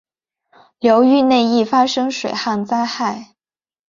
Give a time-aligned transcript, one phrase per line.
[0.79, 3.35] 流域内易发生水旱灾害。